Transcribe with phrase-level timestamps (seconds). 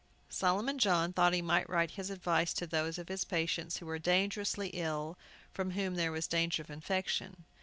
[0.31, 3.99] Solomon John thought he might write his advice to those of his patients who were
[3.99, 5.15] dangerously ill,
[5.53, 7.45] from whom there was danger of infection.